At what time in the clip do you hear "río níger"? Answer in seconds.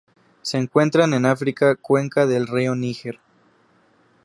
2.47-3.19